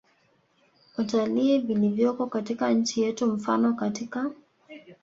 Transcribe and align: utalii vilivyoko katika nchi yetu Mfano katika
utalii 0.97 1.59
vilivyoko 1.59 2.27
katika 2.27 2.69
nchi 2.71 3.01
yetu 3.01 3.27
Mfano 3.27 3.73
katika 3.73 4.31